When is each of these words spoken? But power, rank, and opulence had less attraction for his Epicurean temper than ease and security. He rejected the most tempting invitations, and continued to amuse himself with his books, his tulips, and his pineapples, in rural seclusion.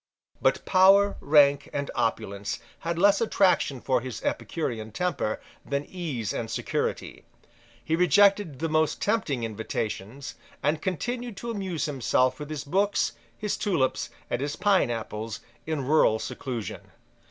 But 0.41 0.65
power, 0.65 1.15
rank, 1.21 1.69
and 1.71 1.91
opulence 1.93 2.57
had 2.79 2.97
less 2.97 3.21
attraction 3.21 3.79
for 3.79 4.01
his 4.01 4.19
Epicurean 4.23 4.91
temper 4.91 5.39
than 5.63 5.85
ease 5.85 6.33
and 6.33 6.49
security. 6.49 7.23
He 7.85 7.95
rejected 7.95 8.57
the 8.57 8.67
most 8.67 8.99
tempting 8.99 9.43
invitations, 9.43 10.33
and 10.63 10.81
continued 10.81 11.37
to 11.37 11.51
amuse 11.51 11.85
himself 11.85 12.39
with 12.39 12.49
his 12.49 12.63
books, 12.63 13.11
his 13.37 13.55
tulips, 13.57 14.09
and 14.27 14.41
his 14.41 14.55
pineapples, 14.55 15.39
in 15.67 15.85
rural 15.85 16.17
seclusion. 16.17 16.81